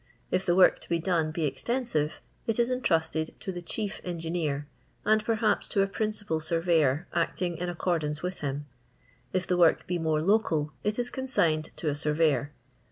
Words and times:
If 0.31 0.47
the 0.47 0.55
work 0.55 0.79
to 0.79 0.89
be 0.89 0.97
done 0.97 1.29
be 1.29 1.43
extciisiv*', 1.43 2.21
it 2.47 2.57
is 2.57 2.71
entrust, 2.71 3.13
d 3.13 3.23
to 3.25 3.51
the 3.51 3.61
chief 3.61 4.01
engineer, 4.03 4.65
and 5.05 5.23
perhaps 5.23 5.67
to 5.67 5.83
a 5.83 5.87
principal 5.87 6.39
surveyor 6.39 7.07
acting 7.13 7.55
in 7.59 7.69
acc(»rdance 7.69 8.23
with 8.23 8.39
him; 8.39 8.65
if 9.31 9.45
tlic 9.45 9.57
work 9.59 9.85
Le 9.87 9.99
more 9.99 10.19
local, 10.23 10.73
it 10.83 10.97
is 10.97 11.11
consigned 11.11 11.69
to 11.75 11.87
a 11.87 11.93
surveyor. 11.93 12.51